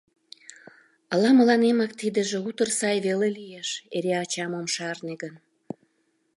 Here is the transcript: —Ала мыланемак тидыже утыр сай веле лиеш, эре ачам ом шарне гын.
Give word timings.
—Ала 1.13 1.29
мыланемак 1.39 1.91
тидыже 1.99 2.37
утыр 2.47 2.69
сай 2.79 2.97
веле 3.05 3.27
лиеш, 3.37 3.69
эре 3.95 4.13
ачам 4.23 4.51
ом 4.59 4.65
шарне 4.75 5.13
гын. 5.21 5.33